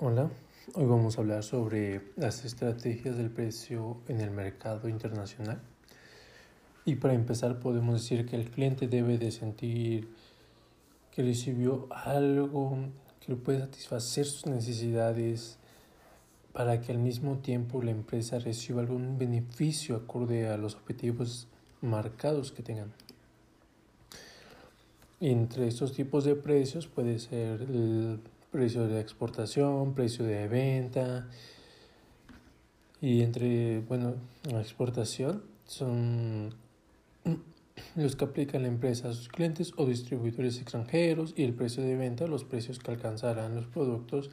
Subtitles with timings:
[0.00, 0.30] Hola,
[0.74, 5.60] hoy vamos a hablar sobre las estrategias del precio en el mercado internacional.
[6.84, 10.08] Y para empezar podemos decir que el cliente debe de sentir
[11.10, 12.78] que recibió algo
[13.18, 15.58] que puede satisfacer sus necesidades
[16.52, 21.48] para que al mismo tiempo la empresa reciba algún beneficio acorde a los objetivos
[21.80, 22.92] marcados que tengan.
[25.20, 31.28] Entre estos tipos de precios puede ser el precio de exportación, precio de venta.
[33.00, 34.14] Y entre, bueno,
[34.50, 36.54] la exportación son
[37.94, 41.96] los que aplica la empresa a sus clientes o distribuidores extranjeros y el precio de
[41.96, 44.30] venta, los precios que alcanzarán los productos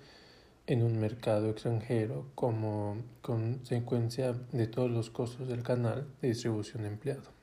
[0.68, 7.36] en un mercado extranjero como consecuencia de todos los costos del canal de distribución empleado.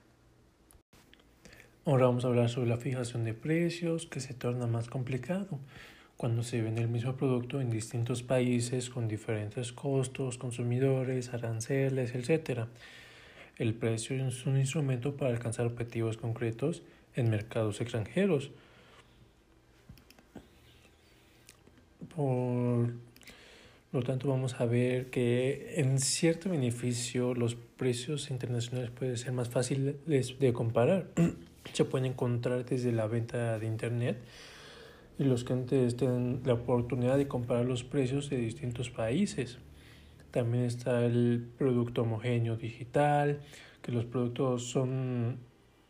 [1.85, 5.59] Ahora vamos a hablar sobre la fijación de precios que se torna más complicado
[6.23, 12.67] cuando se vende el mismo producto en distintos países con diferentes costos, consumidores, aranceles, etc.
[13.59, 16.85] El precio es un instrumento para alcanzar objetivos concretos
[17.17, 18.53] en mercados extranjeros.
[22.15, 22.93] Por
[23.91, 29.49] lo tanto, vamos a ver que en cierto beneficio los precios internacionales pueden ser más
[29.49, 31.09] fáciles de comparar.
[31.73, 34.19] Se pueden encontrar desde la venta de Internet
[35.19, 39.59] y los clientes tienen la oportunidad de comparar los precios de distintos países.
[40.31, 43.41] También está el producto homogéneo digital,
[43.83, 45.39] que los productos son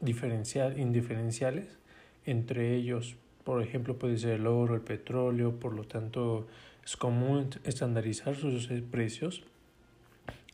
[0.00, 1.78] diferencial, indiferenciales
[2.26, 3.16] entre ellos.
[3.44, 6.46] Por ejemplo, puede ser el oro, el petróleo, por lo tanto
[6.84, 9.44] es común estandarizar sus precios.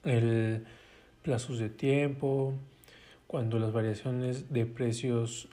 [0.05, 0.65] El
[1.23, 2.55] plazos de tiempo,
[3.27, 5.49] cuando las variaciones de precios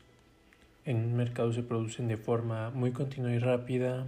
[0.85, 4.05] en un mercado se producen de forma muy continua y rápida.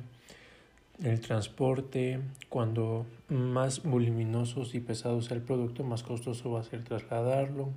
[1.04, 6.84] El transporte, cuando más voluminosos y pesados sea el producto, más costoso va a ser
[6.84, 7.70] trasladarlo.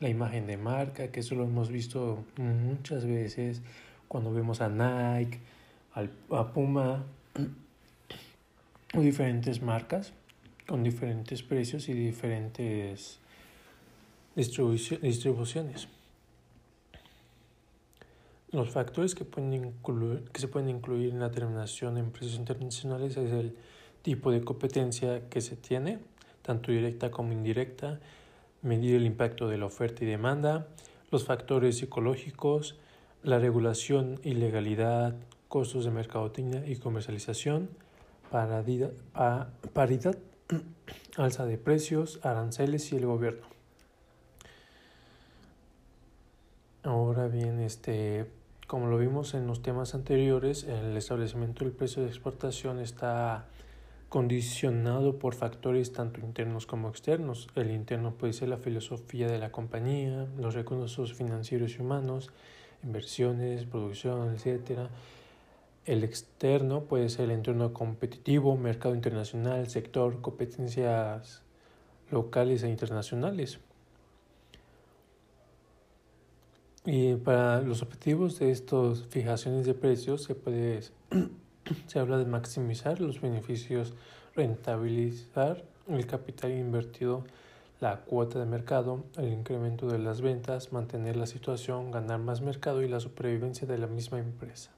[0.00, 3.62] La imagen de marca, que eso lo hemos visto muchas veces
[4.06, 5.40] cuando vemos a Nike,
[6.30, 7.04] a Puma
[8.94, 10.12] o diferentes marcas
[10.66, 13.18] con diferentes precios y diferentes
[14.36, 15.88] distribuciones.
[18.50, 23.16] Los factores que, pueden incluir, que se pueden incluir en la determinación en precios internacionales
[23.18, 23.54] es el
[24.00, 25.98] tipo de competencia que se tiene,
[26.40, 28.00] tanto directa como indirecta,
[28.62, 30.66] medir el impacto de la oferta y demanda,
[31.10, 32.78] los factores psicológicos,
[33.22, 35.14] la regulación y legalidad,
[35.48, 37.68] costos de mercadotecnia y comercialización,
[38.30, 38.92] paridad,
[39.74, 40.16] paridad
[41.16, 43.46] alza de precios, aranceles y el gobierno.
[46.82, 48.37] Ahora bien, este
[48.68, 53.46] como lo vimos en los temas anteriores, el establecimiento del precio de exportación está
[54.10, 57.48] condicionado por factores tanto internos como externos.
[57.54, 62.28] El interno puede ser la filosofía de la compañía, los recursos financieros y humanos,
[62.84, 64.90] inversiones, producción, etc.
[65.86, 71.42] El externo puede ser el entorno competitivo, mercado internacional, sector, competencias
[72.10, 73.60] locales e internacionales.
[76.90, 80.80] Y para los objetivos de estas fijaciones de precios se puede
[81.86, 83.92] se habla de maximizar los beneficios,
[84.34, 87.24] rentabilizar el capital invertido,
[87.80, 92.82] la cuota de mercado, el incremento de las ventas, mantener la situación, ganar más mercado
[92.82, 94.70] y la supervivencia de la misma empresa.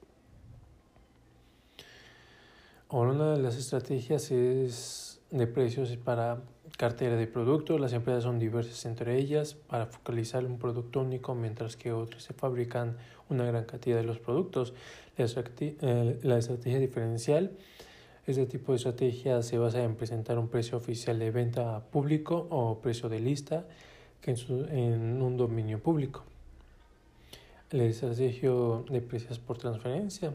[2.89, 6.41] Ahora una de las estrategias es de precios para
[6.81, 7.79] cartera de productos.
[7.79, 12.33] Las empresas son diversas entre ellas para focalizar un producto único, mientras que otras se
[12.33, 12.97] fabrican
[13.29, 14.73] una gran cantidad de los productos.
[15.15, 17.51] La, eh, estrategia diferencial.
[18.25, 22.79] Este tipo de estrategia se basa en presentar un precio oficial de venta público o
[22.79, 23.63] precio de lista
[24.19, 26.23] que en, un dominio público.
[27.69, 28.49] La estrategia
[28.89, 30.31] de precios por transferencia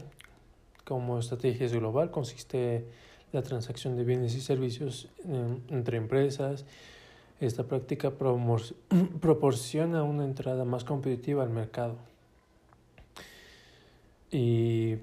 [0.85, 2.85] como estrategia global consiste
[3.31, 5.09] la transacción de bienes y servicios
[5.69, 6.65] entre empresas.
[7.39, 8.11] Esta práctica
[9.21, 11.95] proporciona una entrada más competitiva al mercado.
[14.31, 14.97] Y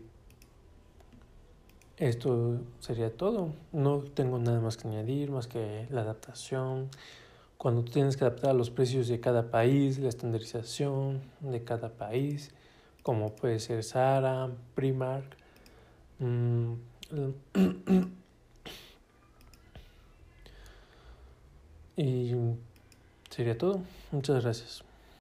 [1.96, 3.52] esto sería todo.
[3.72, 6.90] No tengo nada más que añadir, más que la adaptación.
[7.56, 12.50] Cuando tienes que adaptar a los precios de cada país, la estandarización de cada país,
[13.02, 15.36] como puede ser Sara, Primark.
[16.18, 16.74] Mm,
[23.34, 23.80] sería todo.
[24.12, 24.84] Muchas gracias.